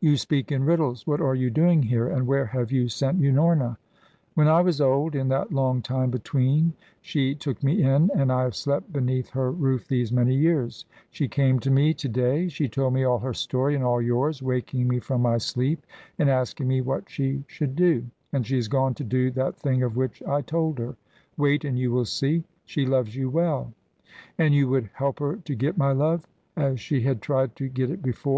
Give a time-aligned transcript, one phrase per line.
[0.00, 1.06] "You speak in riddles.
[1.06, 3.78] What are you doing here, and where have you sent Unorna?"
[4.34, 8.42] "When I was old, in that long time between, she took me in, and I
[8.42, 10.84] have slept beneath her roof these many years.
[11.10, 12.48] She came to me to day.
[12.48, 15.86] She told me all her story and all yours, waking me from my sleep,
[16.18, 18.04] and asking me what she should do.
[18.34, 20.96] And she is gone to do that thing of which I told her.
[21.38, 22.44] Wait and you will see.
[22.66, 23.72] She loves you well."
[24.36, 26.26] "And you would help her to get my love,
[26.58, 28.34] as she had tried to get it before?"